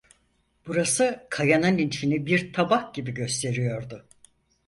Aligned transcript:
Burası 0.67 1.27
kayanın 1.29 1.77
içini 1.77 2.25
bir 2.25 2.53
tabak 2.53 2.95
gibi 2.95 3.11
gösteriyordu. 3.13 4.05